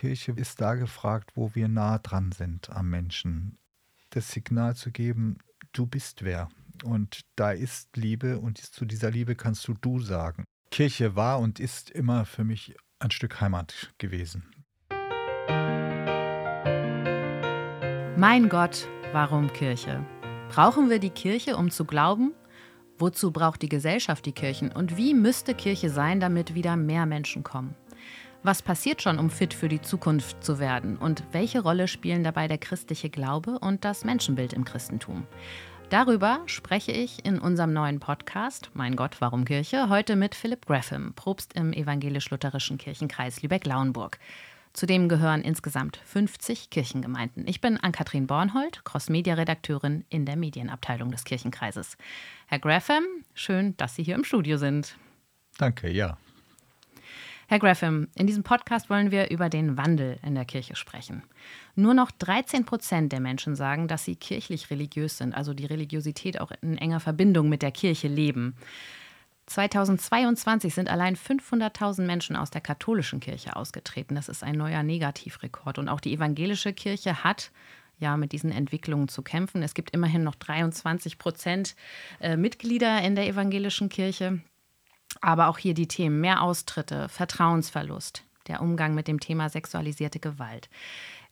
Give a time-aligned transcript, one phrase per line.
[0.00, 3.58] Kirche ist da gefragt, wo wir nah dran sind am Menschen.
[4.08, 5.36] Das Signal zu geben,
[5.72, 6.48] du bist wer.
[6.82, 10.44] Und da ist Liebe und zu dieser Liebe kannst du du sagen.
[10.70, 14.50] Kirche war und ist immer für mich ein Stück Heimat gewesen.
[18.16, 20.02] Mein Gott, warum Kirche?
[20.48, 22.32] Brauchen wir die Kirche, um zu glauben?
[22.96, 24.72] Wozu braucht die Gesellschaft die Kirchen?
[24.72, 27.74] Und wie müsste Kirche sein, damit wieder mehr Menschen kommen?
[28.42, 30.96] Was passiert schon, um fit für die Zukunft zu werden?
[30.96, 35.26] Und welche Rolle spielen dabei der christliche Glaube und das Menschenbild im Christentum?
[35.90, 39.90] Darüber spreche ich in unserem neuen Podcast Mein Gott, warum Kirche?
[39.90, 44.18] heute mit Philipp Graham, Propst im evangelisch-lutherischen Kirchenkreis Lübeck-Lauenburg.
[44.72, 47.46] Zudem gehören insgesamt 50 Kirchengemeinden.
[47.46, 51.98] Ich bin Ann-Kathrin Bornhold, Cross-Media-Redakteurin in der Medienabteilung des Kirchenkreises.
[52.46, 54.96] Herr Graham, schön, dass Sie hier im Studio sind.
[55.58, 56.16] Danke, ja.
[57.50, 61.24] Herr Graham, in diesem Podcast wollen wir über den Wandel in der Kirche sprechen.
[61.74, 66.40] Nur noch 13 Prozent der Menschen sagen, dass sie kirchlich religiös sind, also die Religiosität
[66.40, 68.54] auch in enger Verbindung mit der Kirche leben.
[69.46, 74.14] 2022 sind allein 500.000 Menschen aus der katholischen Kirche ausgetreten.
[74.14, 75.80] Das ist ein neuer Negativrekord.
[75.80, 77.50] Und auch die evangelische Kirche hat
[77.98, 79.64] ja mit diesen Entwicklungen zu kämpfen.
[79.64, 81.74] Es gibt immerhin noch 23 Prozent
[82.20, 84.40] äh, Mitglieder in der evangelischen Kirche.
[85.20, 90.68] Aber auch hier die Themen mehr Austritte, Vertrauensverlust, der Umgang mit dem Thema sexualisierte Gewalt.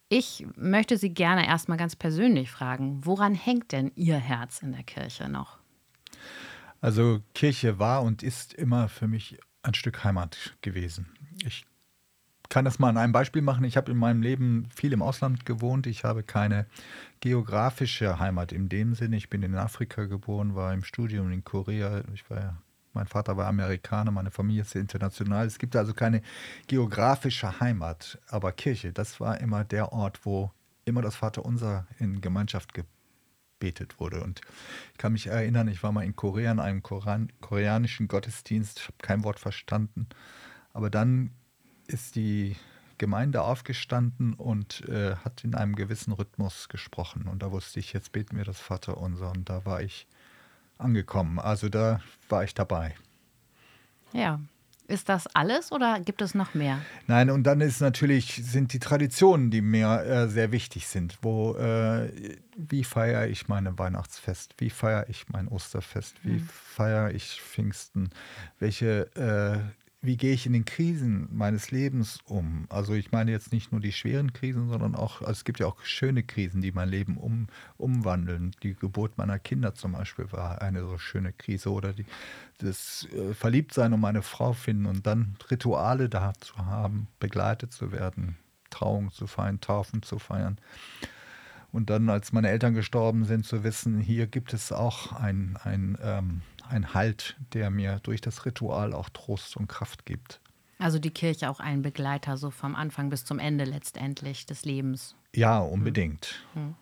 [0.08, 4.82] Ich möchte Sie gerne erstmal ganz persönlich fragen, woran hängt denn Ihr Herz in der
[4.82, 5.58] Kirche noch?
[6.80, 11.08] Also Kirche war und ist immer für mich ein Stück Heimat gewesen.
[11.44, 11.66] Ich
[12.48, 13.64] kann das mal an einem Beispiel machen.
[13.64, 15.86] Ich habe in meinem Leben viel im Ausland gewohnt.
[15.86, 16.66] Ich habe keine
[17.20, 19.16] geografische Heimat in dem Sinne.
[19.16, 22.02] Ich bin in Afrika geboren, war im Studium in Korea.
[22.14, 22.62] Ich war ja
[22.98, 25.46] mein Vater war Amerikaner, meine Familie ist international.
[25.46, 26.20] Es gibt also keine
[26.66, 30.50] geografische Heimat, aber Kirche, das war immer der Ort, wo
[30.84, 34.24] immer das Vaterunser in Gemeinschaft gebetet wurde.
[34.24, 34.40] Und
[34.92, 38.84] ich kann mich erinnern, ich war mal in Korea in einem Koran, koreanischen Gottesdienst, ich
[38.86, 40.08] habe kein Wort verstanden,
[40.72, 41.30] aber dann
[41.86, 42.56] ist die
[42.98, 47.28] Gemeinde aufgestanden und äh, hat in einem gewissen Rhythmus gesprochen.
[47.28, 49.30] Und da wusste ich, jetzt beten wir das Vaterunser.
[49.30, 50.08] Und da war ich
[50.78, 51.38] angekommen.
[51.38, 52.94] Also da war ich dabei.
[54.12, 54.40] Ja.
[54.88, 56.80] Ist das alles oder gibt es noch mehr?
[57.06, 61.18] Nein, und dann ist natürlich, sind die Traditionen, die mir äh, sehr wichtig sind.
[61.20, 62.10] Wo, äh,
[62.56, 64.54] wie feiere ich mein Weihnachtsfest?
[64.56, 66.16] Wie feiere ich mein Osterfest?
[66.24, 66.48] Wie mhm.
[66.50, 68.08] feiere ich Pfingsten?
[68.60, 69.58] Welche äh,
[70.00, 72.66] wie gehe ich in den Krisen meines Lebens um?
[72.68, 75.66] Also ich meine jetzt nicht nur die schweren Krisen, sondern auch, also es gibt ja
[75.66, 78.52] auch schöne Krisen, die mein Leben um, umwandeln.
[78.62, 82.06] Die Geburt meiner Kinder zum Beispiel war eine so schöne Krise oder die,
[82.58, 87.90] das äh, Verliebtsein um meine Frau finden und dann Rituale da zu haben, begleitet zu
[87.90, 88.36] werden,
[88.70, 90.58] Trauung zu feiern, Taufen zu feiern.
[91.72, 95.98] Und dann, als meine Eltern gestorben sind, zu wissen, hier gibt es auch ein, ein
[96.02, 100.40] ähm, ein Halt, der mir durch das Ritual auch Trost und Kraft gibt.
[100.78, 105.16] Also die Kirche auch ein Begleiter, so vom Anfang bis zum Ende letztendlich des Lebens.
[105.34, 106.44] Ja, unbedingt.
[106.54, 106.74] Hm.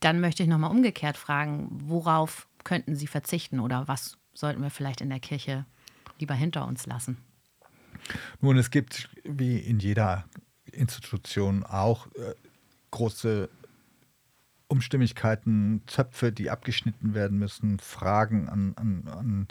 [0.00, 5.00] Dann möchte ich nochmal umgekehrt fragen, worauf könnten Sie verzichten oder was sollten wir vielleicht
[5.00, 5.64] in der Kirche
[6.18, 7.18] lieber hinter uns lassen?
[8.40, 10.24] Nun, es gibt wie in jeder
[10.72, 12.34] Institution auch äh,
[12.90, 13.48] große
[14.72, 19.48] Umstimmigkeiten, Zöpfe, die abgeschnitten werden müssen, Fragen an, an, an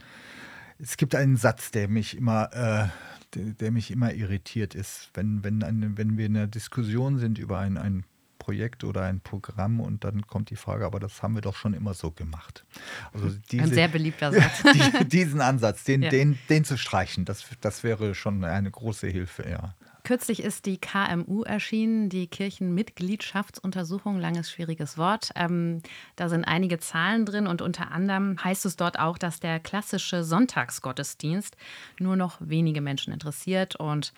[0.80, 2.88] es gibt einen Satz, der mich immer, äh,
[3.36, 7.38] der, der, mich immer irritiert ist, wenn, wenn, eine, wenn wir in einer Diskussion sind
[7.38, 8.04] über ein, ein
[8.40, 11.76] Projekt oder ein Programm und dann kommt die Frage, aber das haben wir doch schon
[11.76, 12.66] immer so gemacht.
[13.14, 14.64] Also diese, ein sehr beliebter Satz.
[14.64, 16.10] die, diesen Ansatz, den, ja.
[16.10, 19.76] den, den zu streichen, das, das wäre schon eine große Hilfe, ja.
[20.04, 25.32] Kürzlich ist die KMU erschienen, die Kirchenmitgliedschaftsuntersuchung, langes schwieriges Wort.
[25.36, 25.82] Ähm,
[26.16, 30.24] da sind einige Zahlen drin und unter anderem heißt es dort auch, dass der klassische
[30.24, 31.56] Sonntagsgottesdienst
[32.00, 34.14] nur noch wenige Menschen interessiert und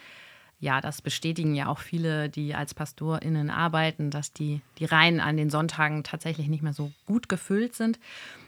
[0.63, 5.36] ja, das bestätigen ja auch viele, die als PastorInnen arbeiten, dass die, die Reihen an
[5.36, 8.00] den Sonntagen tatsächlich nicht mehr so gut gefüllt sind.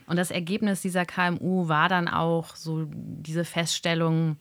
[0.08, 4.38] Und das Ergebnis dieser KMU war dann auch so diese Feststellung,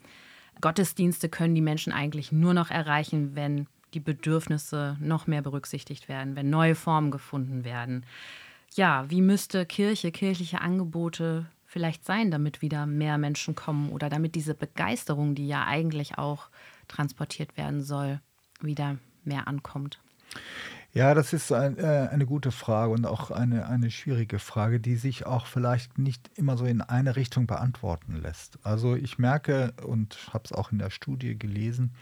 [0.61, 6.37] Gottesdienste können die Menschen eigentlich nur noch erreichen, wenn die Bedürfnisse noch mehr berücksichtigt werden,
[6.37, 8.05] wenn neue Formen gefunden werden.
[8.75, 14.35] Ja, wie müsste Kirche, kirchliche Angebote vielleicht sein, damit wieder mehr Menschen kommen oder damit
[14.35, 16.49] diese Begeisterung, die ja eigentlich auch
[16.89, 18.21] transportiert werden soll,
[18.61, 20.01] wieder mehr ankommt?
[20.95, 24.95] Ja, das ist ein, äh, eine gute Frage und auch eine, eine schwierige Frage, die
[24.95, 28.65] sich auch vielleicht nicht immer so in eine Richtung beantworten lässt.
[28.65, 31.97] Also ich merke und habe es auch in der Studie gelesen,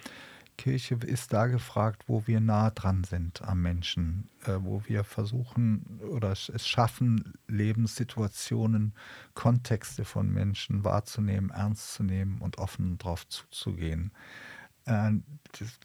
[0.58, 5.98] Kirche ist da gefragt, wo wir nah dran sind am Menschen, äh, wo wir versuchen
[6.10, 8.92] oder es schaffen, Lebenssituationen,
[9.32, 14.12] Kontexte von Menschen wahrzunehmen, ernst zu nehmen und offen darauf zuzugehen.
[14.84, 15.12] Äh,
[15.58, 15.80] das,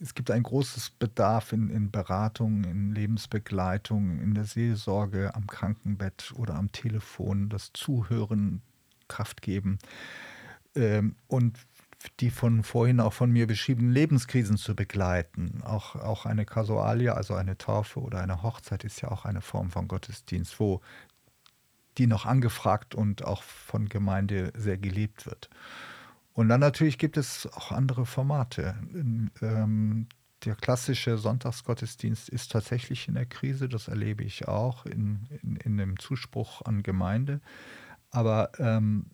[0.00, 6.32] es gibt ein großes Bedarf in, in Beratung, in Lebensbegleitung, in der Seelsorge, am Krankenbett
[6.36, 8.62] oder am Telefon, das Zuhören,
[9.08, 9.78] Kraft geben.
[10.74, 11.58] Ähm, und
[12.20, 15.60] die von vorhin auch von mir beschriebenen Lebenskrisen zu begleiten.
[15.64, 19.70] Auch, auch eine Kasualia, also eine Taufe oder eine Hochzeit ist ja auch eine Form
[19.70, 20.80] von Gottesdienst, wo
[21.98, 25.50] die noch angefragt und auch von Gemeinde sehr gelebt wird.
[26.32, 28.76] Und dann natürlich gibt es auch andere Formate.
[29.42, 30.06] Ähm,
[30.44, 35.76] der klassische Sonntagsgottesdienst ist tatsächlich in der Krise, das erlebe ich auch in, in, in
[35.76, 37.40] dem Zuspruch an Gemeinde.
[38.10, 39.06] Aber ähm,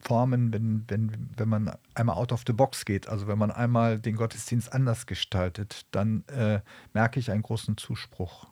[0.00, 3.98] Formen, wenn, wenn, wenn man einmal out of the box geht, also wenn man einmal
[3.98, 6.60] den Gottesdienst anders gestaltet, dann äh,
[6.92, 8.46] merke ich einen großen Zuspruch.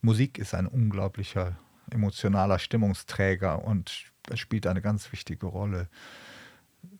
[0.00, 1.56] Musik ist ein unglaublicher
[1.90, 5.88] emotionaler Stimmungsträger und spielt eine ganz wichtige Rolle.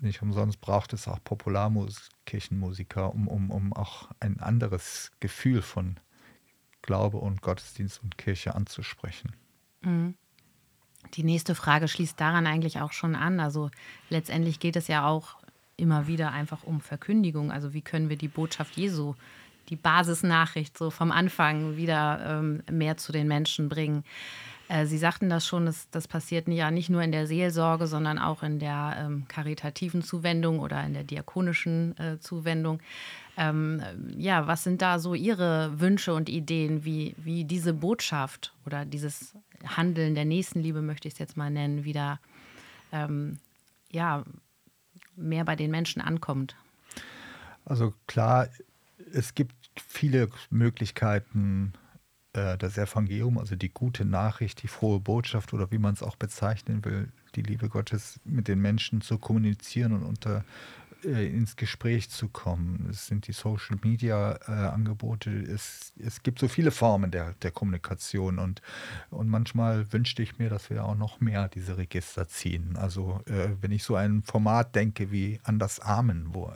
[0.01, 5.99] Nicht umsonst braucht es auch Popularkirchenmusiker, um, um, um auch ein anderes Gefühl von
[6.83, 9.33] Glaube und Gottesdienst und Kirche anzusprechen.
[9.83, 10.15] Mhm.
[11.15, 13.41] Die nächste Frage schließt daran eigentlich auch schon an.
[13.41, 13.71] Also
[14.09, 15.37] letztendlich geht es ja auch
[15.77, 17.51] immer wieder einfach um Verkündigung.
[17.53, 19.15] Also wie können wir die Botschaft Jesu,
[19.69, 24.05] die Basisnachricht so vom Anfang wieder ähm, mehr zu den Menschen bringen.
[24.69, 28.19] Äh, Sie sagten das schon, das, das passiert ja nicht nur in der Seelsorge, sondern
[28.19, 32.81] auch in der ähm, karitativen Zuwendung oder in der diakonischen äh, Zuwendung.
[33.37, 33.83] Ähm,
[34.17, 39.35] ja, was sind da so Ihre Wünsche und Ideen, wie, wie diese Botschaft oder dieses
[39.67, 42.21] Handeln der Nächstenliebe, möchte ich es jetzt mal nennen, wieder
[42.93, 43.39] ähm,
[43.91, 44.25] ja,
[45.17, 46.57] mehr bei den Menschen ankommt?
[47.65, 48.49] Also klar,
[49.13, 49.55] es gibt
[49.89, 51.73] viele Möglichkeiten,
[52.35, 56.17] äh, das Evangelium, also die gute Nachricht, die frohe Botschaft oder wie man es auch
[56.17, 60.45] bezeichnen will, die Liebe Gottes mit den Menschen zu kommunizieren und unter
[61.05, 62.89] äh, ins Gespräch zu kommen.
[62.91, 65.31] Es sind die Social Media äh, Angebote.
[65.31, 68.63] Es, es gibt so viele Formen der, der Kommunikation und,
[69.11, 72.77] und manchmal wünschte ich mir, dass wir auch noch mehr diese Register ziehen.
[72.77, 76.53] Also äh, wenn ich so ein Format denke wie an das Amen, wo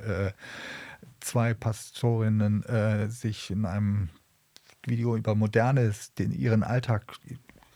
[1.20, 4.08] zwei Pastorinnen äh, sich in einem
[4.88, 7.04] Video über Modernes, den ihren Alltag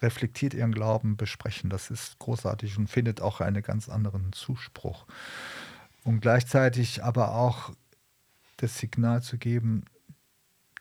[0.00, 1.70] reflektiert ihren Glauben besprechen.
[1.70, 5.06] Das ist großartig und findet auch einen ganz anderen Zuspruch
[6.04, 7.70] und gleichzeitig aber auch
[8.56, 9.84] das Signal zu geben,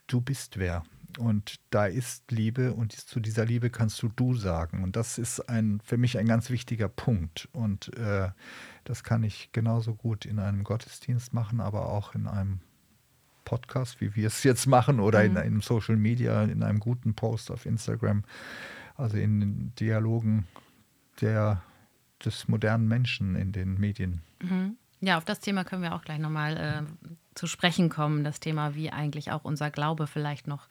[0.08, 0.84] du bist wer.
[1.20, 4.82] Und da ist Liebe und zu dieser Liebe kannst du du sagen.
[4.84, 7.50] Und das ist ein, für mich ein ganz wichtiger Punkt.
[7.52, 8.30] Und äh,
[8.86, 12.62] das kann ich genauso gut in einem Gottesdienst machen, aber auch in einem
[13.46, 15.38] Podcast, wie wir es jetzt machen, oder mhm.
[15.38, 18.24] in, in Social Media, in einem guten Post auf Instagram.
[18.96, 20.48] Also in Dialogen
[21.22, 21.62] der,
[22.24, 24.22] des modernen Menschen in den Medien.
[24.42, 24.78] Mhm.
[25.00, 28.24] Ja, auf das Thema können wir auch gleich nochmal äh, zu sprechen kommen.
[28.24, 30.68] Das Thema, wie eigentlich auch unser Glaube vielleicht noch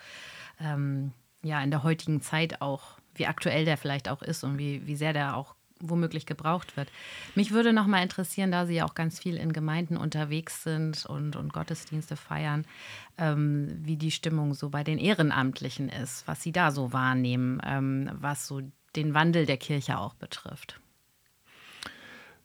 [0.61, 1.13] ähm,
[1.43, 4.97] ja, in der heutigen Zeit auch, wie aktuell der vielleicht auch ist und wie, wie
[4.97, 6.91] sehr der auch womöglich gebraucht wird.
[7.35, 11.07] Mich würde noch mal interessieren, da Sie ja auch ganz viel in Gemeinden unterwegs sind
[11.07, 12.65] und, und Gottesdienste feiern,
[13.19, 18.11] ähm, wie die Stimmung so bei den Ehrenamtlichen ist, was Sie da so wahrnehmen, ähm,
[18.15, 18.63] was so
[18.97, 20.81] den Wandel der Kirche auch betrifft.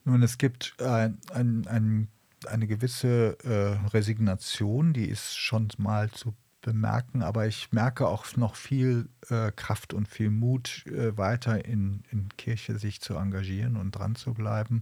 [0.04, 2.08] Nun, es gibt ein, ein, ein,
[2.48, 8.56] eine gewisse äh, Resignation, die ist schon mal zu bemerken, aber ich merke auch noch
[8.56, 13.92] viel äh, Kraft und viel Mut, äh, weiter in, in Kirche sich zu engagieren und
[13.92, 14.82] dran zu bleiben,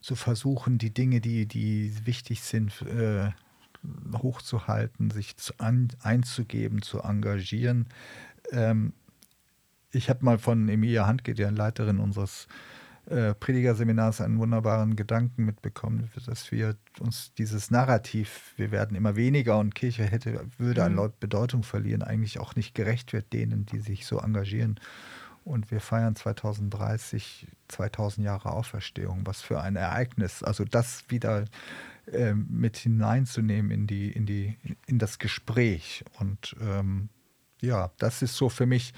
[0.00, 3.30] zu versuchen, die Dinge, die, die wichtig sind, äh,
[4.16, 7.88] hochzuhalten, sich zu an, einzugeben, zu engagieren.
[8.52, 8.92] Ähm,
[9.90, 12.46] ich habe mal von Emilia Handke, der Leiterin unseres
[13.08, 19.58] äh, Predigerseminars einen wunderbaren Gedanken mitbekommen, dass wir uns dieses Narrativ, wir werden immer weniger
[19.58, 21.12] und Kirche hätte, würde an mhm.
[21.20, 24.80] Bedeutung verlieren, eigentlich auch nicht gerecht wird denen, die sich so engagieren.
[25.44, 29.22] Und wir feiern 2030 2000 Jahre Auferstehung.
[29.24, 30.42] Was für ein Ereignis.
[30.42, 31.44] Also das wieder
[32.10, 34.56] äh, mit hineinzunehmen in, die, in, die,
[34.88, 36.04] in das Gespräch.
[36.18, 37.08] Und ähm,
[37.60, 38.92] ja, das ist so für mich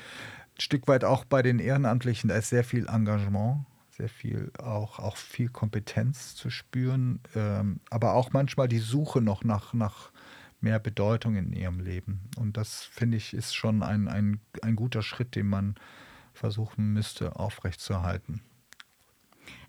[0.57, 3.67] ein Stück weit auch bei den Ehrenamtlichen, da ist sehr viel Engagement
[3.99, 9.43] sehr viel, auch, auch viel Kompetenz zu spüren, ähm, aber auch manchmal die Suche noch
[9.43, 10.13] nach, nach
[10.61, 12.21] mehr Bedeutung in ihrem Leben.
[12.37, 15.75] Und das, finde ich, ist schon ein, ein, ein guter Schritt, den man
[16.33, 18.41] versuchen müsste aufrechtzuerhalten.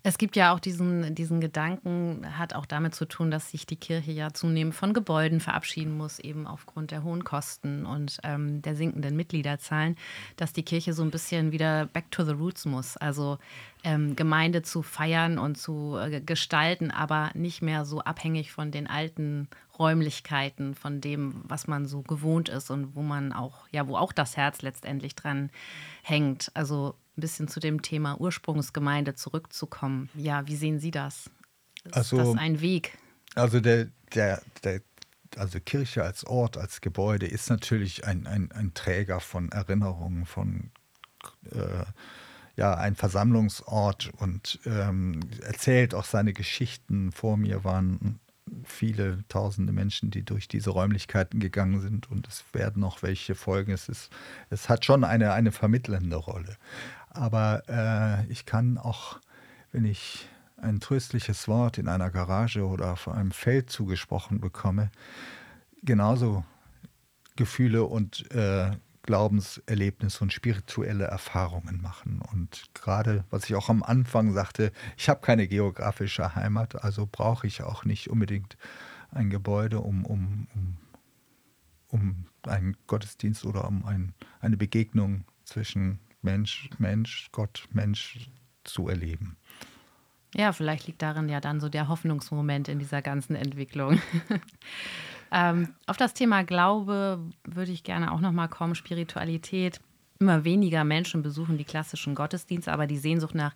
[0.02, 3.76] Es gibt ja auch diesen, diesen Gedanken, hat auch damit zu tun, dass sich die
[3.76, 8.76] Kirche ja zunehmend von Gebäuden verabschieden muss, eben aufgrund der hohen Kosten und ähm, der
[8.76, 9.98] sinkenden Mitgliederzahlen,
[10.38, 12.96] dass die Kirche so ein bisschen wieder back to the roots muss.
[12.96, 13.40] Also
[13.84, 18.88] ähm, Gemeinde zu feiern und zu äh, gestalten, aber nicht mehr so abhängig von den
[18.88, 23.96] alten Räumlichkeiten, von dem, was man so gewohnt ist und wo man auch, ja, wo
[23.96, 25.50] auch das Herz letztendlich dran
[26.04, 26.52] hängt.
[26.54, 30.10] Also ein bisschen zu dem Thema Ursprungsgemeinde zurückzukommen.
[30.16, 31.30] Ja, wie sehen Sie das?
[31.84, 32.98] Ist also, das ein Weg?
[33.36, 34.82] Also der, der, der
[35.36, 40.72] also Kirche als Ort, als Gebäude ist natürlich ein, ein, ein Träger von Erinnerungen, von
[41.52, 41.84] äh,
[42.56, 47.12] ja, ein Versammlungsort und ähm, erzählt auch seine Geschichten.
[47.12, 48.20] Vor mir waren
[48.64, 53.72] viele tausende Menschen, die durch diese Räumlichkeiten gegangen sind und es werden noch welche folgen.
[53.72, 54.12] Es, ist,
[54.50, 56.58] es hat schon eine, eine vermittelnde Rolle.
[57.10, 59.20] Aber äh, ich kann auch,
[59.72, 60.28] wenn ich
[60.58, 64.92] ein tröstliches Wort in einer Garage oder auf einem Feld zugesprochen bekomme,
[65.84, 66.44] genauso
[67.36, 68.72] Gefühle und äh,
[69.10, 72.22] Glaubenserlebnisse und spirituelle Erfahrungen machen.
[72.32, 77.48] Und gerade, was ich auch am Anfang sagte, ich habe keine geografische Heimat, also brauche
[77.48, 78.56] ich auch nicht unbedingt
[79.10, 80.78] ein Gebäude, um, um, um,
[81.88, 88.30] um einen Gottesdienst oder um ein, eine Begegnung zwischen Mensch, Mensch, Gott, Mensch
[88.64, 89.38] zu erleben.
[90.36, 94.00] Ja, vielleicht liegt darin ja dann so der Hoffnungsmoment in dieser ganzen Entwicklung.
[95.32, 99.80] ähm, auf das Thema Glaube würde ich gerne auch nochmal kommen, Spiritualität.
[100.20, 103.56] Immer weniger Menschen besuchen die klassischen Gottesdienste, aber die Sehnsucht nach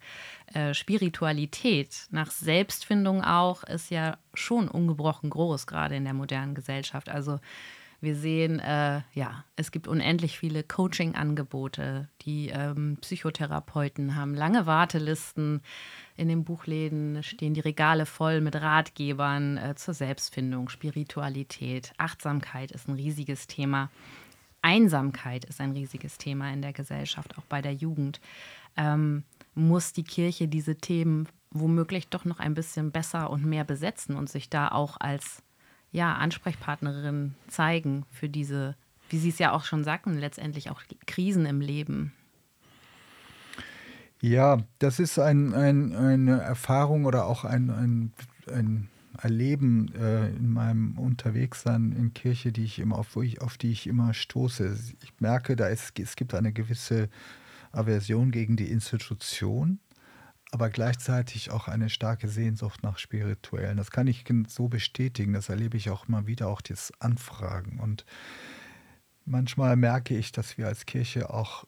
[0.53, 7.09] äh, Spiritualität, nach Selbstfindung auch, ist ja schon ungebrochen groß, gerade in der modernen Gesellschaft.
[7.09, 7.39] Also
[8.03, 12.09] wir sehen, äh, ja, es gibt unendlich viele Coaching-Angebote.
[12.23, 15.61] Die ähm, Psychotherapeuten haben lange Wartelisten.
[16.17, 21.93] In den Buchläden stehen die Regale voll mit Ratgebern äh, zur Selbstfindung, Spiritualität.
[21.97, 23.89] Achtsamkeit ist ein riesiges Thema.
[24.61, 28.19] Einsamkeit ist ein riesiges Thema in der Gesellschaft, auch bei der Jugend.
[28.75, 29.23] Ähm,
[29.55, 34.27] muss die Kirche diese Themen womöglich doch noch ein bisschen besser und mehr besetzen und
[34.27, 35.41] sich da auch als
[35.93, 38.75] ja, Ansprechpartnerin zeigen für diese,
[39.09, 42.11] wie Sie es ja auch schon sagten, letztendlich auch Krisen im Leben?
[44.19, 48.13] Ja, das ist ein, ein, eine Erfahrung oder auch ein, ein,
[48.51, 48.89] ein
[49.21, 53.85] Erleben äh, in meinem Unterwegssein in Kirche, die ich immer auf, ich, auf die ich
[53.85, 54.75] immer stoße.
[55.03, 57.09] Ich merke, da ist, es gibt eine gewisse
[57.71, 59.79] Aversion gegen die Institution
[60.53, 63.75] aber gleichzeitig auch eine starke Sehnsucht nach Spirituellen.
[63.75, 67.79] Das kann ich so bestätigen, das erlebe ich auch immer wieder, auch das Anfragen.
[67.79, 68.05] Und
[69.25, 71.65] manchmal merke ich, dass wir als Kirche auch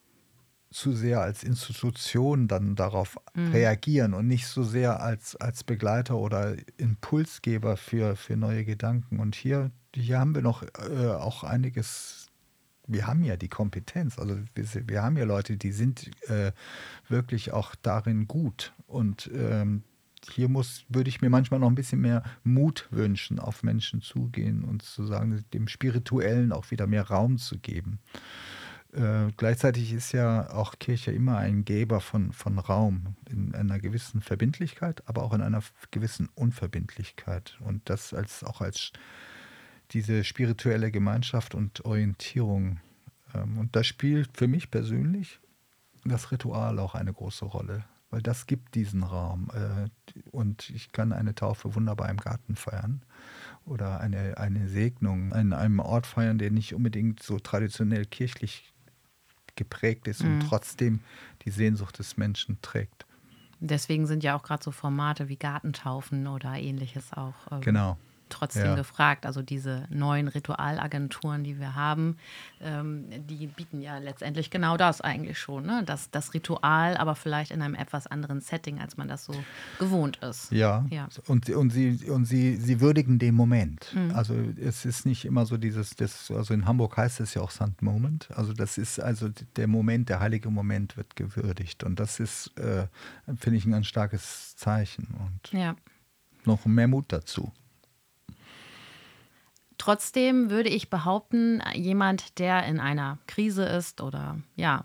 [0.70, 3.50] zu sehr als Institution dann darauf mhm.
[3.50, 9.18] reagieren und nicht so sehr als, als Begleiter oder Impulsgeber für, für neue Gedanken.
[9.18, 12.25] Und hier, hier haben wir noch äh, auch einiges
[12.86, 14.18] wir haben ja die Kompetenz.
[14.18, 16.52] Also wir, wir haben ja Leute, die sind äh,
[17.08, 18.72] wirklich auch darin gut.
[18.86, 19.82] Und ähm,
[20.30, 24.64] hier muss, würde ich mir manchmal noch ein bisschen mehr Mut wünschen, auf Menschen zugehen
[24.64, 28.00] und zu sagen, dem Spirituellen auch wieder mehr Raum zu geben.
[28.92, 34.20] Äh, gleichzeitig ist ja auch Kirche immer ein Geber von, von Raum in einer gewissen
[34.20, 37.58] Verbindlichkeit, aber auch in einer gewissen Unverbindlichkeit.
[37.60, 38.92] Und das als auch als
[39.92, 42.80] diese spirituelle Gemeinschaft und Orientierung.
[43.34, 45.40] Ähm, und da spielt für mich persönlich
[46.04, 49.50] das Ritual auch eine große Rolle, weil das gibt diesen Raum.
[49.52, 49.88] Äh,
[50.30, 53.02] und ich kann eine Taufe wunderbar im Garten feiern
[53.64, 58.72] oder eine, eine Segnung an einem Ort feiern, der nicht unbedingt so traditionell kirchlich
[59.56, 60.34] geprägt ist mhm.
[60.34, 61.00] und trotzdem
[61.44, 63.06] die Sehnsucht des Menschen trägt.
[63.58, 67.34] Deswegen sind ja auch gerade so Formate wie Gartentaufen oder ähnliches auch.
[67.50, 67.96] Ähm, genau
[68.28, 68.74] trotzdem ja.
[68.74, 69.26] gefragt.
[69.26, 72.16] Also diese neuen Ritualagenturen, die wir haben,
[72.60, 75.66] ähm, die bieten ja letztendlich genau das eigentlich schon.
[75.66, 75.82] Ne?
[75.84, 79.34] Das, das Ritual, aber vielleicht in einem etwas anderen Setting, als man das so
[79.78, 80.50] gewohnt ist.
[80.50, 81.08] Ja, ja.
[81.26, 83.92] Und, und, sie, und sie, sie würdigen den Moment.
[83.94, 84.14] Mhm.
[84.14, 87.50] Also es ist nicht immer so dieses, das, also in Hamburg heißt es ja auch
[87.50, 87.80] St.
[87.80, 88.28] Moment.
[88.34, 91.84] Also das ist also der Moment, der heilige Moment wird gewürdigt.
[91.84, 92.88] Und das ist, äh,
[93.36, 95.08] finde ich, ein ganz starkes Zeichen.
[95.18, 95.76] Und ja.
[96.44, 97.52] noch mehr Mut dazu.
[99.78, 104.84] Trotzdem würde ich behaupten, jemand, der in einer Krise ist oder ja,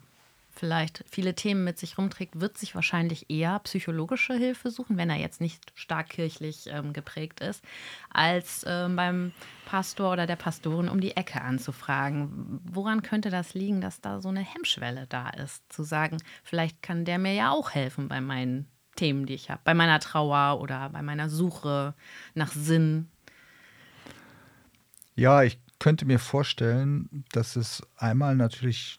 [0.53, 5.17] vielleicht viele Themen mit sich rumträgt, wird sich wahrscheinlich eher psychologische Hilfe suchen, wenn er
[5.17, 7.63] jetzt nicht stark kirchlich ähm, geprägt ist,
[8.09, 9.31] als ähm, beim
[9.65, 12.61] Pastor oder der Pastorin um die Ecke anzufragen.
[12.65, 17.05] Woran könnte das liegen, dass da so eine Hemmschwelle da ist, zu sagen, vielleicht kann
[17.05, 19.61] der mir ja auch helfen bei meinen Themen, die ich habe.
[19.63, 21.93] Bei meiner Trauer oder bei meiner Suche
[22.33, 23.09] nach Sinn.
[25.15, 28.97] Ja, ich könnte mir vorstellen, dass es einmal natürlich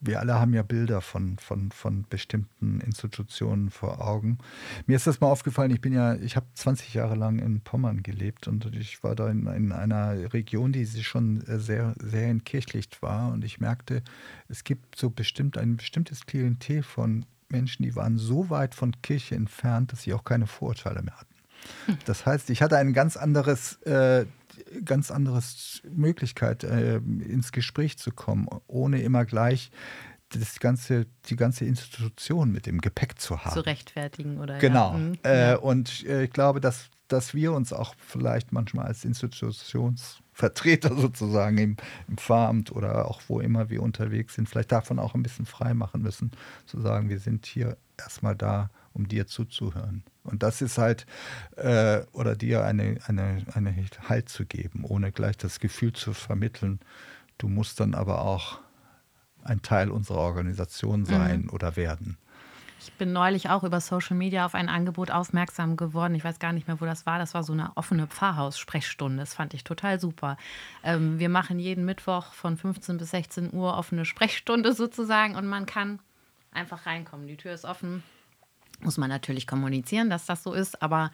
[0.00, 4.38] wir alle haben ja Bilder von, von, von bestimmten Institutionen vor Augen.
[4.86, 8.02] Mir ist das mal aufgefallen, ich bin ja, ich habe 20 Jahre lang in Pommern
[8.02, 13.32] gelebt und ich war da in, in einer Region, die schon sehr, sehr entkirchlicht war
[13.32, 14.02] und ich merkte,
[14.48, 19.34] es gibt so bestimmt ein bestimmtes Klientel von Menschen, die waren so weit von Kirche
[19.34, 21.34] entfernt, dass sie auch keine Vorurteile mehr hatten.
[21.86, 21.98] Hm.
[22.04, 24.26] Das heißt, ich hatte ein ganz anderes äh,
[24.84, 29.70] ganz anderes Möglichkeit, äh, ins Gespräch zu kommen, ohne immer gleich
[30.30, 33.54] das ganze, die ganze Institution mit dem Gepäck zu haben.
[33.54, 34.92] Zu rechtfertigen oder Genau.
[34.92, 34.98] Ja.
[34.98, 35.18] Mhm.
[35.22, 41.58] Äh, und äh, ich glaube, dass, dass wir uns auch vielleicht manchmal als Institutionsvertreter sozusagen
[41.58, 41.76] im,
[42.08, 45.74] im Pfarramt oder auch wo immer wir unterwegs sind, vielleicht davon auch ein bisschen frei
[45.74, 46.32] machen müssen,
[46.66, 50.02] zu sagen, wir sind hier erstmal da, um dir zuzuhören.
[50.24, 51.06] Und das ist halt,
[51.56, 53.74] äh, oder dir eine, eine, eine
[54.08, 56.80] Halt zu geben, ohne gleich das Gefühl zu vermitteln,
[57.38, 58.58] du musst dann aber auch
[59.44, 61.06] ein Teil unserer Organisation mhm.
[61.06, 61.50] sein mhm.
[61.50, 62.16] oder werden.
[62.80, 66.14] Ich bin neulich auch über Social Media auf ein Angebot aufmerksam geworden.
[66.14, 67.18] Ich weiß gar nicht mehr, wo das war.
[67.18, 69.18] Das war so eine offene Pfarrhaus-Sprechstunde.
[69.18, 70.36] Das fand ich total super.
[70.84, 75.66] Ähm, wir machen jeden Mittwoch von 15 bis 16 Uhr offene Sprechstunde sozusagen und man
[75.66, 76.00] kann
[76.52, 77.26] einfach reinkommen.
[77.26, 78.02] Die Tür ist offen.
[78.80, 81.10] Muss man natürlich kommunizieren, dass das so ist, aber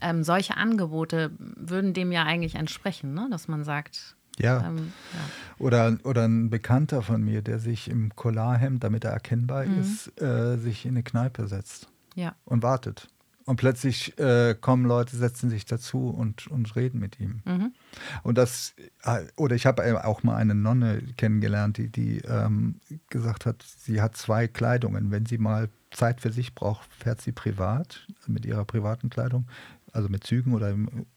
[0.00, 3.28] ähm, solche Angebote würden dem ja eigentlich entsprechen, ne?
[3.30, 4.66] dass man sagt, ja.
[4.68, 5.20] Ähm, ja.
[5.58, 9.80] Oder, oder ein Bekannter von mir, der sich im Collarhemd, damit er erkennbar mhm.
[9.80, 12.34] ist, äh, sich in eine Kneipe setzt ja.
[12.44, 13.08] und wartet.
[13.44, 17.40] Und plötzlich äh, kommen Leute, setzen sich dazu und, und reden mit ihm.
[17.46, 17.72] Mhm.
[18.22, 18.74] Und das,
[19.04, 22.78] äh, oder ich habe auch mal eine Nonne kennengelernt, die, die ähm,
[23.08, 25.10] gesagt hat, sie hat zwei Kleidungen.
[25.10, 29.48] Wenn sie mal Zeit für sich braucht, fährt sie privat mit ihrer privaten Kleidung,
[29.92, 30.74] also mit Zügen oder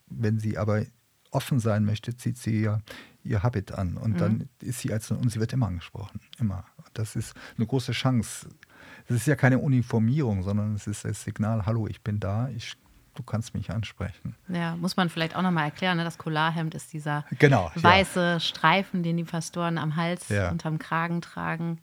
[0.07, 0.85] wenn sie aber
[1.31, 2.81] offen sein möchte, zieht sie ihr,
[3.23, 4.17] ihr Habit an und mhm.
[4.17, 6.65] dann ist sie als und sie wird immer angesprochen, immer.
[6.93, 8.49] Das ist eine große Chance,
[9.07, 12.75] es ist ja keine Uniformierung, sondern es ist das Signal, hallo, ich bin da, ich,
[13.15, 14.35] du kannst mich ansprechen.
[14.47, 16.03] Ja, muss man vielleicht auch nochmal erklären, ne?
[16.03, 18.39] das Collarhemd ist dieser genau, weiße ja.
[18.39, 20.49] Streifen, den die Pastoren am Hals ja.
[20.49, 21.79] unterm Kragen tragen,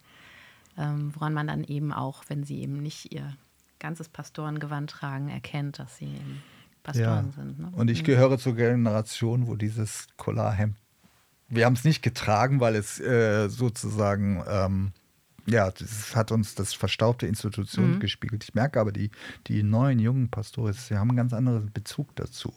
[1.14, 3.36] woran man dann eben auch, wenn sie eben nicht ihr
[3.78, 6.42] ganzes Pastorengewand tragen, erkennt, dass sie eben
[6.82, 7.32] Pastoren ja.
[7.32, 7.58] sind.
[7.58, 7.70] Ne?
[7.72, 8.06] Und ich mhm.
[8.06, 10.76] gehöre zur Generation, wo dieses Collarhemd
[11.48, 14.92] wir haben es nicht getragen, weil es äh, sozusagen ähm,
[15.46, 18.00] ja, das hat uns das verstaubte Institution mhm.
[18.00, 18.44] gespiegelt.
[18.44, 19.10] Ich merke aber, die,
[19.46, 22.52] die neuen jungen Pastoris, sie haben einen ganz anderen Bezug dazu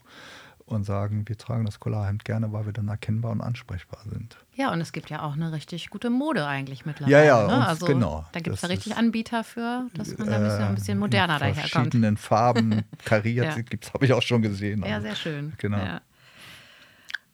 [0.71, 4.37] und sagen, wir tragen das Collarhemd gerne, weil wir dann erkennbar und ansprechbar sind.
[4.53, 7.15] Ja, und es gibt ja auch eine richtig gute Mode eigentlich mittlerweile.
[7.17, 7.67] Ja, ja, ne?
[7.67, 8.25] also, genau.
[8.31, 11.39] Da gibt es ja richtig Anbieter für, dass man da ein bisschen, ein bisschen moderner
[11.39, 11.71] daherkommt.
[11.71, 13.61] verschiedenen Farben kariert ja.
[13.61, 14.83] gibt es, habe ich auch schon gesehen.
[14.85, 15.53] Ja, sehr schön.
[15.57, 15.77] Genau.
[15.77, 16.01] Ja.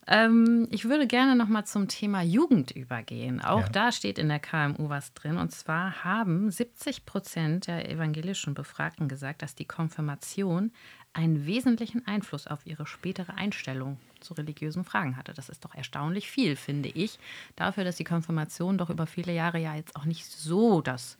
[0.09, 3.41] Ähm, ich würde gerne noch mal zum Thema Jugend übergehen.
[3.41, 3.69] Auch ja.
[3.69, 5.37] da steht in der KMU was drin.
[5.37, 10.71] Und zwar haben 70 Prozent der evangelischen Befragten gesagt, dass die Konfirmation
[11.17, 15.33] einen wesentlichen Einfluss auf ihre spätere Einstellung zu religiösen Fragen hatte.
[15.33, 17.19] Das ist doch erstaunlich viel, finde ich,
[17.55, 21.17] dafür, dass die Konfirmation doch über viele Jahre ja jetzt auch nicht so das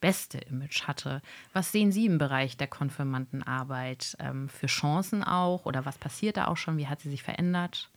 [0.00, 1.22] beste Image hatte.
[1.52, 6.46] Was sehen Sie im Bereich der Konfirmandenarbeit ähm, für Chancen auch oder was passiert da
[6.46, 6.76] auch schon?
[6.76, 7.90] Wie hat sie sich verändert?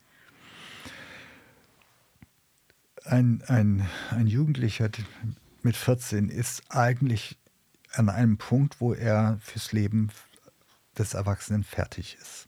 [3.05, 4.89] ein, ein, ein Jugendlicher
[5.61, 7.37] mit 14 ist eigentlich
[7.91, 10.09] an einem Punkt, wo er fürs Leben
[10.97, 12.47] des Erwachsenen fertig ist.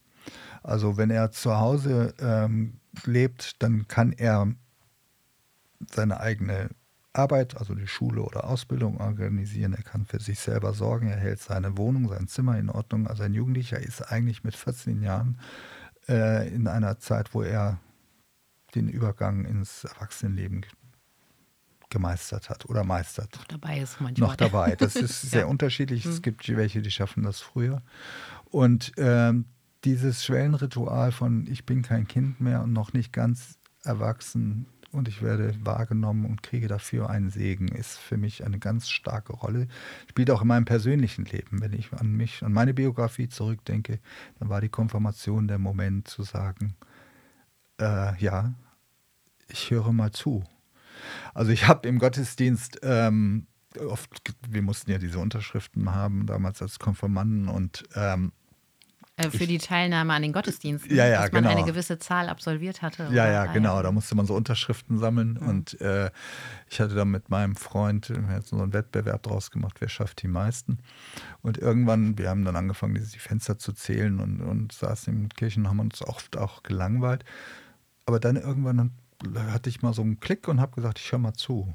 [0.64, 4.54] Also wenn er zu Hause ähm, lebt, dann kann er
[5.92, 6.70] seine eigene
[7.14, 9.74] Arbeit, also die Schule oder Ausbildung organisieren.
[9.74, 11.08] Er kann für sich selber sorgen.
[11.08, 13.08] Er hält seine Wohnung, sein Zimmer in Ordnung.
[13.08, 15.40] Also ein Jugendlicher ist eigentlich mit 14 Jahren
[16.08, 17.80] äh, in einer Zeit, wo er
[18.76, 20.62] den Übergang ins Erwachsenenleben
[21.92, 23.36] gemeistert hat oder meistert.
[23.36, 24.30] Noch dabei ist manchmal.
[24.30, 24.76] Noch dabei.
[24.76, 25.46] Das ist sehr ja.
[25.48, 26.06] unterschiedlich.
[26.06, 26.22] Es mhm.
[26.24, 27.84] gibt welche, die schaffen das früher.
[28.46, 29.46] Und ähm,
[29.84, 35.22] dieses Schwellenritual von ich bin kein Kind mehr und noch nicht ganz erwachsen und ich
[35.22, 39.68] werde wahrgenommen und kriege dafür einen Segen, ist für mich eine ganz starke Rolle.
[40.10, 41.62] Spielt auch in meinem persönlichen Leben.
[41.62, 44.00] Wenn ich an mich, an meine Biografie zurückdenke,
[44.40, 46.76] dann war die Konfirmation der Moment zu sagen,
[47.80, 48.54] äh, ja,
[49.48, 50.44] ich höre mal zu.
[51.34, 53.48] Also ich habe im Gottesdienst ähm,
[53.88, 54.10] oft,
[54.50, 58.32] wir mussten ja diese Unterschriften haben damals als Konfirmanden und ähm,
[59.18, 61.56] Äh, für ich, die Teilnahme an den Gottesdiensten, ja, ja, dass man genau.
[61.56, 63.10] eine gewisse Zahl absolviert hatte.
[63.12, 63.82] Ja, ja, genau.
[63.84, 65.38] Da musste man so Unterschriften sammeln.
[65.40, 65.48] Mhm.
[65.48, 66.10] Und äh,
[66.70, 70.80] ich hatte da mit meinem Freund so einen Wettbewerb draus gemacht, wer schafft die meisten.
[71.42, 75.68] Und irgendwann, wir haben dann angefangen, die Fenster zu zählen und, und saßen in Kirchen,
[75.68, 77.26] haben uns oft auch gelangweilt.
[78.06, 78.92] Aber dann irgendwann
[79.36, 81.74] hatte ich mal so einen Klick und habe gesagt, ich höre mal zu.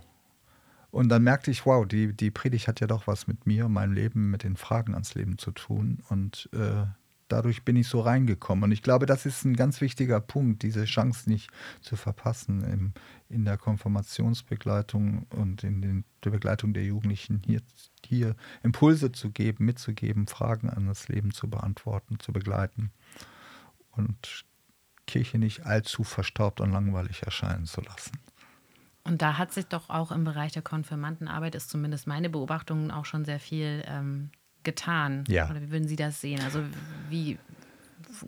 [0.91, 3.93] Und dann merkte ich, wow, die, die Predigt hat ja doch was mit mir, meinem
[3.93, 6.03] Leben, mit den Fragen ans Leben zu tun.
[6.09, 6.87] Und äh,
[7.29, 8.65] dadurch bin ich so reingekommen.
[8.65, 12.93] Und ich glaube, das ist ein ganz wichtiger Punkt, diese Chance nicht zu verpassen, im,
[13.29, 17.61] in der Konfirmationsbegleitung und in den, der Begleitung der Jugendlichen hier,
[18.05, 22.91] hier Impulse zu geben, mitzugeben, Fragen an das Leben zu beantworten, zu begleiten.
[23.91, 24.45] Und
[25.07, 28.13] Kirche nicht allzu verstaubt und langweilig erscheinen zu lassen.
[29.05, 33.05] Und da hat sich doch auch im Bereich der Konfirmandenarbeit, ist zumindest meine Beobachtung, auch
[33.05, 34.31] schon sehr viel ähm,
[34.65, 35.25] getan.
[35.29, 35.49] Ja.
[35.49, 36.41] Oder wie würden Sie das sehen?
[36.43, 36.61] Also
[37.09, 37.39] wie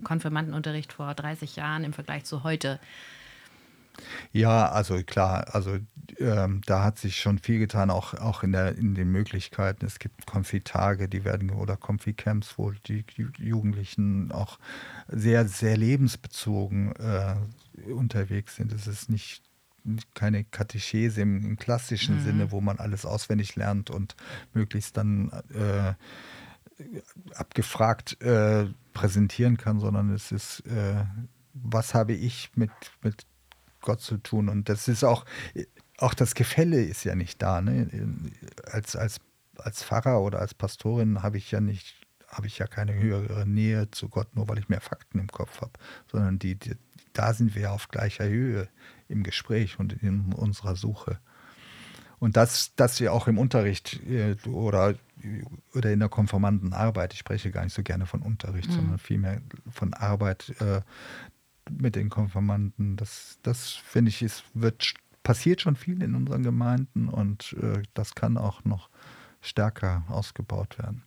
[0.04, 2.78] Konfirmandenunterricht vor 30 Jahren im Vergleich zu heute?
[4.32, 5.78] Ja, also klar, also
[6.18, 9.84] ähm, da hat sich schon viel getan, auch, auch in, der, in den Möglichkeiten.
[9.84, 13.04] Es gibt Konfitage, die werden oder Konfi-Camps, wo die,
[13.38, 14.58] Jugendlichen auch
[15.08, 17.36] sehr, sehr lebensbezogen äh,
[17.92, 18.72] unterwegs sind.
[18.72, 19.42] Es ist nicht
[20.14, 22.24] keine Katechese im, im klassischen mhm.
[22.24, 24.16] Sinne, wo man alles auswendig lernt und
[24.52, 25.94] möglichst dann äh,
[27.34, 31.04] abgefragt äh, präsentieren kann, sondern es ist, äh,
[31.54, 32.70] was habe ich mit,
[33.02, 33.26] mit
[33.80, 34.48] Gott zu tun?
[34.48, 35.24] Und das ist auch,
[35.98, 37.60] auch das Gefälle ist ja nicht da.
[37.60, 37.88] Ne?
[38.70, 39.20] Als, als,
[39.56, 41.96] als Pfarrer oder als Pastorin habe ich ja nicht
[42.28, 45.60] habe ich ja keine höhere Nähe zu Gott, nur weil ich mehr Fakten im Kopf
[45.60, 45.72] habe,
[46.10, 46.76] sondern die, die,
[47.12, 48.68] da sind wir auf gleicher Höhe
[49.08, 51.18] im Gespräch und in unserer Suche.
[52.18, 54.94] Und das, dass wir auch im Unterricht äh, oder,
[55.74, 58.74] oder in der Konformantenarbeit, ich spreche gar nicht so gerne von Unterricht, mhm.
[58.74, 60.80] sondern vielmehr von Arbeit äh,
[61.70, 67.08] mit den Konformanten, das, das finde ich, ist, wird, passiert schon viel in unseren Gemeinden
[67.08, 68.88] und äh, das kann auch noch
[69.40, 71.02] stärker ausgebaut werden.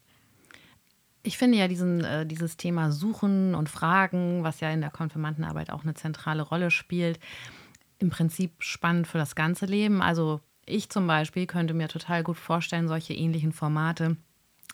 [1.24, 5.70] Ich finde ja diesen, äh, dieses Thema Suchen und Fragen, was ja in der Konfirmandenarbeit
[5.70, 7.20] auch eine zentrale Rolle spielt,
[8.00, 10.02] im Prinzip spannend für das ganze Leben.
[10.02, 14.18] Also ich zum Beispiel könnte mir total gut vorstellen, solche ähnlichen Formate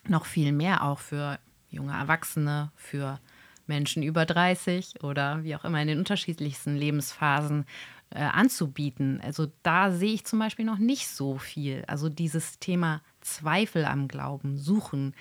[0.06, 3.20] noch viel mehr auch für junge Erwachsene, für
[3.68, 7.64] Menschen über 30 oder wie auch immer in den unterschiedlichsten Lebensphasen
[8.10, 9.20] äh, anzubieten.
[9.22, 11.84] Also da sehe ich zum Beispiel noch nicht so viel.
[11.86, 15.14] Also dieses Thema Zweifel am Glauben, Suchen.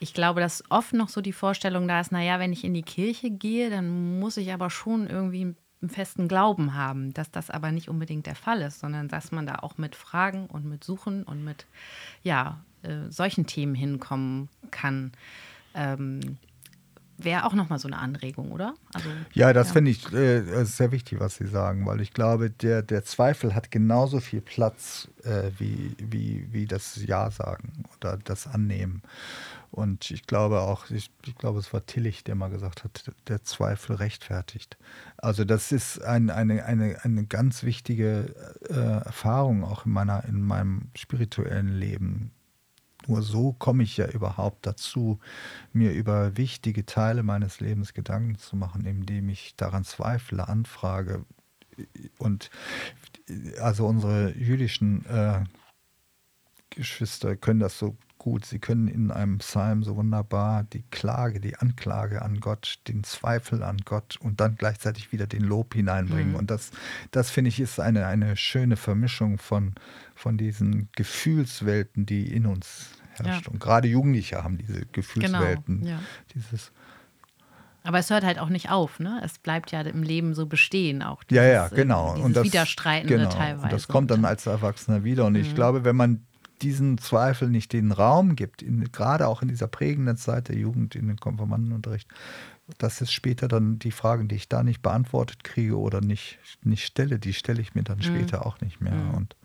[0.00, 2.82] Ich glaube, dass oft noch so die Vorstellung da ist, naja, wenn ich in die
[2.82, 7.72] Kirche gehe, dann muss ich aber schon irgendwie einen festen Glauben haben, dass das aber
[7.72, 11.22] nicht unbedingt der Fall ist, sondern dass man da auch mit Fragen und mit Suchen
[11.22, 11.66] und mit
[12.22, 15.12] ja, äh, solchen Themen hinkommen kann.
[15.74, 16.38] Ähm,
[17.22, 18.74] Wäre auch nochmal so eine Anregung, oder?
[18.94, 19.72] Also, ja, das ja.
[19.74, 23.70] finde ich äh, sehr wichtig, was Sie sagen, weil ich glaube, der, der Zweifel hat
[23.70, 29.02] genauso viel Platz äh, wie, wie, wie das Ja sagen oder das Annehmen.
[29.70, 33.44] Und ich glaube auch, ich, ich, glaube, es war Tillich, der mal gesagt hat, der
[33.44, 34.76] Zweifel rechtfertigt.
[35.16, 38.34] Also das ist ein, eine, eine, eine ganz wichtige
[38.68, 42.32] äh, Erfahrung auch in, meiner, in meinem spirituellen Leben.
[43.10, 45.18] Nur so komme ich ja überhaupt dazu,
[45.72, 51.24] mir über wichtige Teile meines Lebens Gedanken zu machen, indem ich daran zweifle, anfrage.
[52.18, 52.50] Und
[53.60, 55.42] also unsere jüdischen äh,
[56.70, 58.44] Geschwister können das so gut.
[58.44, 63.64] Sie können in einem Psalm so wunderbar die Klage, die Anklage an Gott, den Zweifel
[63.64, 66.32] an Gott und dann gleichzeitig wieder den Lob hineinbringen.
[66.32, 66.38] Mhm.
[66.38, 66.70] Und das,
[67.10, 69.74] das finde ich, ist eine, eine schöne Vermischung von,
[70.14, 73.46] von diesen Gefühlswelten, die in uns herrscht.
[73.46, 73.52] Ja.
[73.52, 75.80] Und gerade Jugendliche haben diese Gefühlswelten.
[75.80, 76.00] Genau, ja.
[76.34, 76.72] Dieses
[77.82, 79.20] aber es hört halt auch nicht auf, ne?
[79.24, 81.24] Es bleibt ja im Leben so bestehen auch.
[81.24, 82.12] Dieses, ja, ja, genau.
[82.12, 83.30] Dieses und das, Widerstreitende genau.
[83.30, 83.64] teilweise.
[83.64, 85.24] Und das kommt dann als Erwachsener wieder.
[85.24, 85.40] Und mhm.
[85.40, 86.26] ich glaube, wenn man
[86.60, 90.94] diesen Zweifel nicht den Raum gibt, in, gerade auch in dieser prägenden Zeit der Jugend
[90.94, 92.08] in den Konfirmandenunterricht,
[92.76, 96.84] das ist später dann die Fragen, die ich da nicht beantwortet kriege oder nicht, nicht
[96.84, 98.02] stelle, die stelle ich mir dann mhm.
[98.02, 98.94] später auch nicht mehr.
[98.94, 99.14] Mhm.
[99.14, 99.36] Und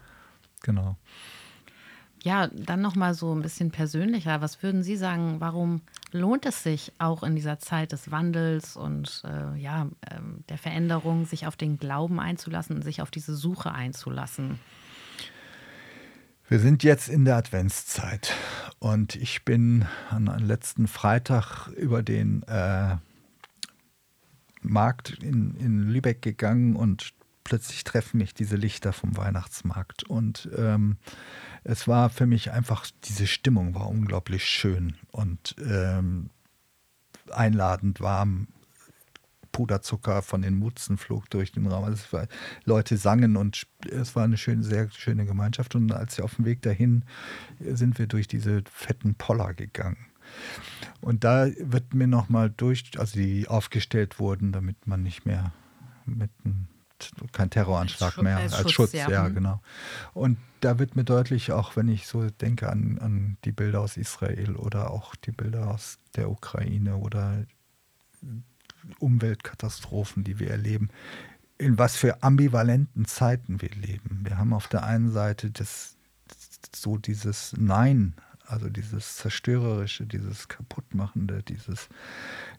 [0.61, 0.97] genau.
[2.25, 4.41] Ja, dann nochmal so ein bisschen persönlicher.
[4.41, 9.21] Was würden Sie sagen, warum lohnt es sich auch in dieser Zeit des Wandels und
[9.25, 10.15] äh, ja, äh,
[10.49, 14.59] der Veränderung, sich auf den Glauben einzulassen sich auf diese Suche einzulassen?
[16.49, 18.33] Wir sind jetzt in der Adventszeit
[18.79, 22.95] und ich bin an einem letzten Freitag über den äh,
[24.63, 30.03] Markt in, in Lübeck gegangen und plötzlich treffen mich diese Lichter vom Weihnachtsmarkt.
[30.03, 30.97] Und ähm,
[31.65, 34.95] es war für mich einfach, diese Stimmung war unglaublich schön.
[35.11, 36.29] Und ähm,
[37.31, 38.47] einladend warm.
[39.51, 41.85] Puderzucker von den Mutzen flog durch den Raum.
[41.85, 42.27] Also war,
[42.65, 45.75] Leute sangen und es war eine schöne, sehr schöne Gemeinschaft.
[45.75, 47.05] Und als wir auf dem Weg dahin
[47.61, 50.07] sind wir durch diese fetten Poller gegangen.
[50.99, 55.53] Und da wird mir nochmal durch, also die aufgestellt wurden, damit man nicht mehr
[56.05, 56.67] mit einem
[57.31, 59.09] kein Terroranschlag als mehr, als, als Schutz, Schutz ja.
[59.09, 59.29] ja.
[59.29, 59.35] Mhm.
[59.35, 59.61] genau.
[60.13, 63.97] Und da wird mir deutlich, auch wenn ich so denke an, an die Bilder aus
[63.97, 67.45] Israel oder auch die Bilder aus der Ukraine oder
[68.99, 70.89] Umweltkatastrophen, die wir erleben,
[71.57, 74.21] in was für ambivalenten Zeiten wir leben.
[74.23, 75.95] Wir haben auf der einen Seite das,
[76.73, 81.89] so dieses Nein, also dieses Zerstörerische, dieses Kaputtmachende, dieses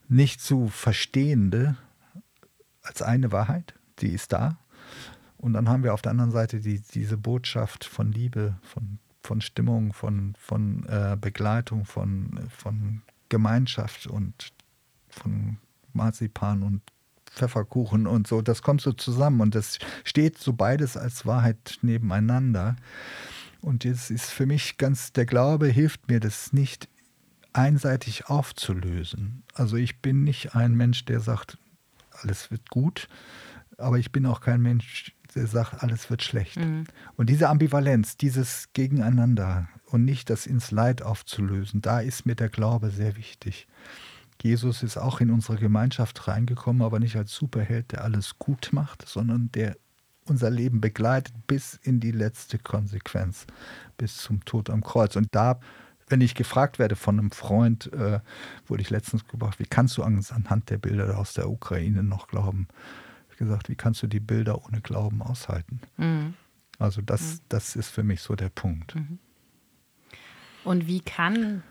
[0.08, 1.76] nicht zu Verstehende
[2.82, 4.58] als eine Wahrheit die ist da.
[5.38, 9.40] Und dann haben wir auf der anderen Seite die, diese Botschaft von Liebe, von, von
[9.40, 14.52] Stimmung, von, von äh, Begleitung, von, von Gemeinschaft und
[15.08, 15.58] von
[15.92, 16.82] Marzipan und
[17.26, 18.40] Pfefferkuchen und so.
[18.40, 22.76] Das kommt so zusammen und das steht so beides als Wahrheit nebeneinander.
[23.60, 26.88] Und jetzt ist für mich ganz, der Glaube hilft mir, das nicht
[27.52, 29.42] einseitig aufzulösen.
[29.54, 31.58] Also ich bin nicht ein Mensch, der sagt,
[32.22, 33.08] alles wird gut,
[33.78, 36.56] aber ich bin auch kein Mensch, der sagt, alles wird schlecht.
[36.56, 36.84] Mhm.
[37.16, 42.48] Und diese Ambivalenz, dieses Gegeneinander und nicht das ins Leid aufzulösen, da ist mir der
[42.48, 43.68] Glaube sehr wichtig.
[44.42, 49.06] Jesus ist auch in unsere Gemeinschaft reingekommen, aber nicht als Superheld, der alles gut macht,
[49.08, 49.76] sondern der
[50.28, 53.46] unser Leben begleitet bis in die letzte Konsequenz,
[53.96, 55.16] bis zum Tod am Kreuz.
[55.16, 55.60] Und da,
[56.08, 58.20] wenn ich gefragt werde von einem Freund, äh,
[58.66, 62.68] wurde ich letztens gebracht, wie kannst du anhand der Bilder aus der Ukraine noch glauben?
[63.36, 65.80] Gesagt, wie kannst du die Bilder ohne Glauben aushalten?
[65.96, 66.34] Mhm.
[66.78, 67.40] Also das, mhm.
[67.48, 68.94] das ist für mich so der Punkt.
[68.94, 69.18] Mhm.
[70.64, 71.62] Und wie kann,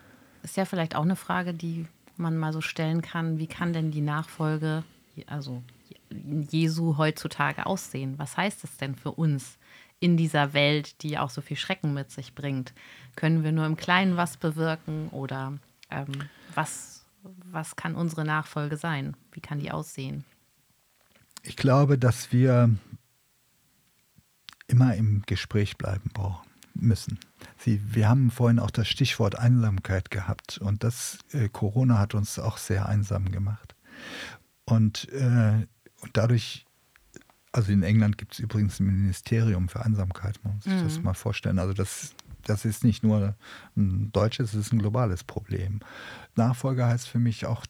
[0.42, 3.90] ist ja vielleicht auch eine Frage, die man mal so stellen kann, wie kann denn
[3.90, 4.84] die Nachfolge,
[5.26, 5.62] also
[6.10, 8.18] Jesu heutzutage aussehen?
[8.18, 9.58] Was heißt es denn für uns
[10.00, 12.72] in dieser Welt, die auch so viel Schrecken mit sich bringt?
[13.16, 15.58] Können wir nur im Kleinen was bewirken oder
[15.90, 16.12] ähm,
[16.54, 19.16] was, was kann unsere Nachfolge sein?
[19.32, 20.24] Wie kann die aussehen?
[21.46, 22.70] Ich glaube, dass wir
[24.66, 27.18] immer im Gespräch bleiben brauchen müssen.
[27.58, 32.38] Sie, wir haben vorhin auch das Stichwort Einsamkeit gehabt und das äh, Corona hat uns
[32.38, 33.74] auch sehr einsam gemacht.
[34.64, 35.66] Und, äh,
[36.00, 36.66] und dadurch,
[37.52, 40.84] also in England gibt es übrigens ein Ministerium für Einsamkeit, man muss sich mhm.
[40.84, 41.58] das mal vorstellen.
[41.58, 43.36] Also das, das ist nicht nur
[43.76, 45.80] ein deutsches, es ist ein globales Problem.
[46.34, 47.64] Nachfolger heißt für mich auch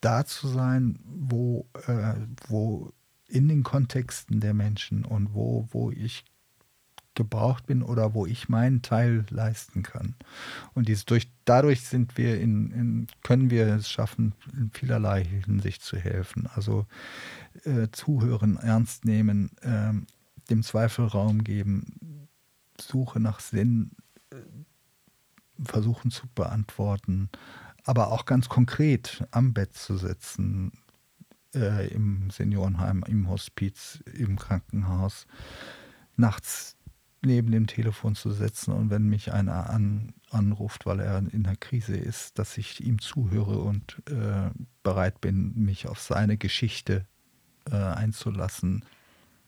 [0.00, 2.14] da zu sein, wo, äh,
[2.48, 2.92] wo
[3.28, 6.24] in den Kontexten der Menschen und wo, wo ich
[7.16, 10.14] gebraucht bin oder wo ich meinen Teil leisten kann.
[10.74, 15.82] Und dies durch, dadurch sind wir in, in, können wir es schaffen, in vielerlei Hinsicht
[15.82, 16.46] zu helfen.
[16.54, 16.86] Also
[17.64, 19.92] äh, zuhören, ernst nehmen, äh,
[20.50, 22.28] dem Zweifel Raum geben,
[22.78, 23.90] Suche nach Sinn
[24.30, 24.36] äh,
[25.64, 27.30] versuchen zu beantworten,
[27.86, 30.72] aber auch ganz konkret am Bett zu sitzen,
[31.54, 35.26] äh, im Seniorenheim, im Hospiz, im Krankenhaus,
[36.16, 36.76] nachts
[37.22, 41.56] neben dem Telefon zu sitzen und wenn mich einer an, anruft, weil er in einer
[41.56, 44.50] Krise ist, dass ich ihm zuhöre und äh,
[44.82, 47.06] bereit bin, mich auf seine Geschichte
[47.70, 48.84] äh, einzulassen.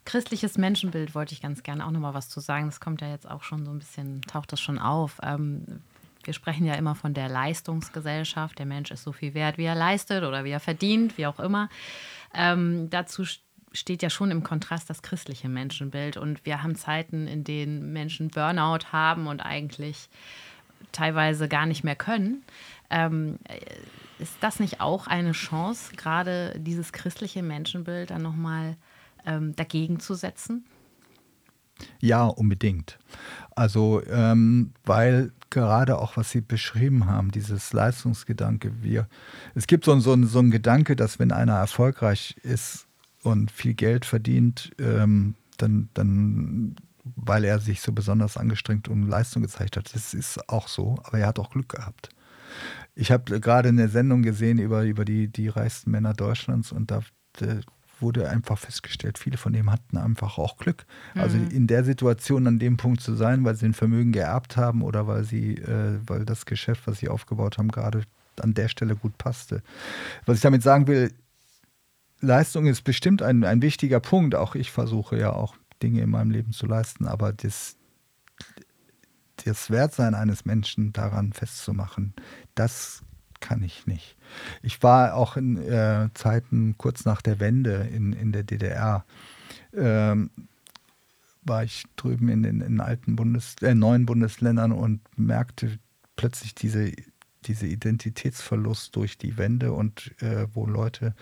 [0.05, 2.67] Christliches Menschenbild wollte ich ganz gerne auch noch mal was zu sagen.
[2.67, 5.19] Das kommt ja jetzt auch schon so ein bisschen, taucht das schon auf.
[5.23, 5.83] Ähm,
[6.29, 8.59] wir sprechen ja immer von der Leistungsgesellschaft.
[8.59, 11.41] Der Mensch ist so viel wert, wie er leistet oder wie er verdient, wie auch
[11.41, 11.71] immer.
[12.35, 13.25] Ähm, dazu
[13.73, 16.19] steht ja schon im Kontrast das christliche Menschenbild.
[16.19, 20.11] Und wir haben Zeiten, in denen Menschen Burnout haben und eigentlich
[20.93, 22.45] teilweise gar nicht mehr können.
[22.91, 23.39] Ähm,
[24.19, 28.77] ist das nicht auch eine Chance, gerade dieses christliche Menschenbild dann nochmal
[29.25, 30.67] ähm, dagegen zu setzen?
[32.01, 32.99] Ja, unbedingt.
[33.57, 39.09] Also, ähm, weil gerade auch, was Sie beschrieben haben, dieses Leistungsgedanke, wir,
[39.55, 42.87] es gibt so, so, so einen Gedanke, dass wenn einer erfolgreich ist
[43.23, 46.77] und viel Geld verdient, ähm, dann, dann,
[47.17, 51.19] weil er sich so besonders angestrengt und Leistung gezeigt hat, das ist auch so, aber
[51.19, 52.11] er hat auch Glück gehabt.
[52.95, 57.03] Ich habe gerade eine Sendung gesehen über, über die, die reichsten Männer Deutschlands und da
[58.01, 60.87] wurde einfach festgestellt, viele von denen hatten einfach auch Glück.
[61.15, 61.51] Also mhm.
[61.51, 65.07] In der Situation an dem Punkt zu sein, weil sie ein Vermögen geerbt haben oder
[65.07, 68.03] weil sie, äh, weil das Geschäft, was sie aufgebaut haben, gerade
[68.41, 69.63] an der Stelle gut passte.
[70.27, 71.13] Was ich damit sagen will,
[72.21, 74.35] Leistung ist bestimmt ein, ein wichtiger Punkt.
[74.35, 77.77] Auch ich versuche ja auch Dinge in meinem Leben zu leisten, aber das,
[79.45, 82.15] das Wertsein eines Menschen daran festzumachen,
[82.55, 83.03] das
[83.41, 84.17] kann ich nicht.
[84.63, 89.05] Ich war auch in äh, Zeiten kurz nach der Wende in, in der DDR,
[89.75, 90.31] ähm,
[91.43, 95.79] war ich drüben in den in alten Bundes, äh, neuen Bundesländern und merkte
[96.17, 96.93] plötzlich diese,
[97.45, 101.15] diese Identitätsverlust durch die Wende und äh, wo Leute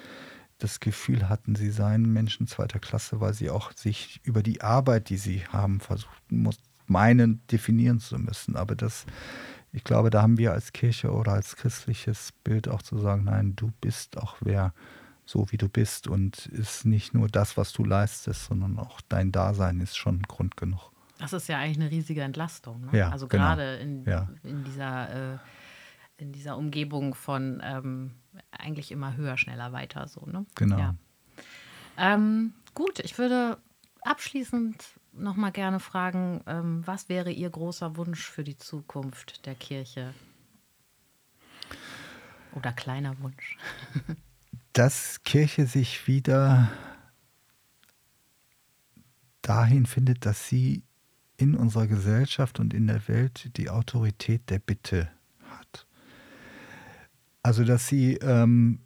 [0.58, 5.10] das Gefühl hatten, sie seien Menschen zweiter Klasse, weil sie auch sich über die Arbeit,
[5.10, 6.48] die sie haben, versuchten,
[6.86, 8.56] meinen, definieren zu müssen.
[8.56, 9.04] Aber das,
[9.76, 13.54] ich glaube, da haben wir als Kirche oder als christliches Bild auch zu sagen, nein,
[13.56, 14.72] du bist auch wer,
[15.26, 19.32] so wie du bist und ist nicht nur das, was du leistest, sondern auch dein
[19.32, 20.92] Dasein ist schon Grund genug.
[21.18, 22.86] Das ist ja eigentlich eine riesige Entlastung.
[22.86, 22.98] Ne?
[22.98, 23.44] Ja, also genau.
[23.44, 24.30] gerade in, Ja.
[24.44, 25.38] in, dieser, äh,
[26.16, 28.12] in dieser Umgebung von ähm,
[28.50, 30.08] eigentlich immer höher, schneller, weiter.
[30.08, 30.46] So, ne?
[30.54, 30.78] Genau.
[30.78, 30.94] Ja.
[31.98, 33.58] Ähm, gut, ich würde
[34.00, 34.82] abschließend
[35.18, 40.14] noch mal gerne fragen, ähm, was wäre Ihr großer Wunsch für die Zukunft der Kirche?
[42.52, 43.56] Oder kleiner Wunsch?
[44.76, 46.70] dass Kirche sich wieder
[49.40, 50.82] dahin findet, dass sie
[51.38, 55.10] in unserer Gesellschaft und in der Welt die Autorität der Bitte
[55.48, 55.86] hat.
[57.42, 58.80] Also dass sie ähm,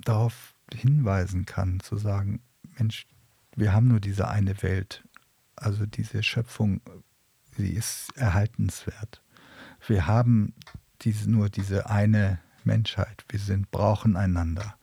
[0.00, 2.42] darauf hinweisen kann, zu sagen,
[2.76, 3.06] Mensch,
[3.56, 5.04] wir haben nur diese eine Welt.
[5.56, 6.80] Also diese Schöpfung,
[7.56, 9.22] sie ist erhaltenswert.
[9.86, 10.54] Wir haben
[11.02, 13.24] diese, nur diese eine Menschheit.
[13.28, 14.76] Wir sind, brauchen einander.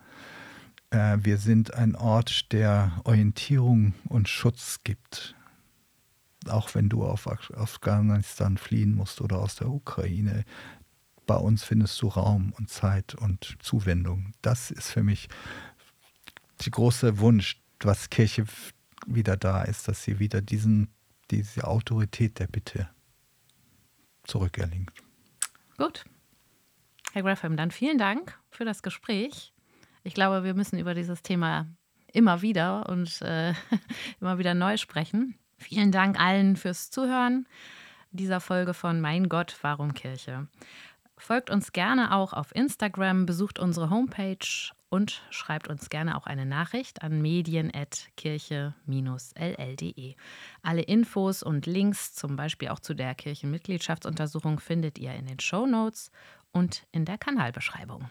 [0.90, 5.36] Äh, wir sind ein Ort, der Orientierung und Schutz gibt.
[6.48, 10.46] Auch wenn du auf Af- Afghanistan fliehen musst oder aus der Ukraine,
[11.26, 14.32] bei uns findest du Raum und Zeit und Zuwendung.
[14.42, 15.28] Das ist für mich
[16.64, 18.46] der große Wunsch, was Kirche
[19.06, 20.90] wieder da ist, dass sie wieder diesen,
[21.32, 22.90] diese Autorität der Bitte
[24.24, 24.92] zurückerlingt.
[25.78, 26.06] Gut.
[27.14, 29.54] Herr Graham, dann vielen Dank für das Gespräch.
[30.04, 31.68] Ich glaube, wir müssen über dieses Thema
[32.14, 33.54] immer wieder und äh,
[34.20, 35.36] immer wieder neu sprechen.
[35.58, 37.48] Vielen Dank allen fürs Zuhören
[38.12, 40.48] dieser Folge von Mein Gott, warum Kirche.
[41.18, 44.38] Folgt uns gerne auch auf Instagram, besucht unsere Homepage
[44.90, 50.16] und schreibt uns gerne auch eine Nachricht an medien.kirche-ll.de.
[50.62, 55.66] Alle Infos und Links, zum Beispiel auch zu der Kirchenmitgliedschaftsuntersuchung, findet ihr in den Show
[55.66, 56.12] Notes
[56.52, 58.10] und in der Kanalbeschreibung.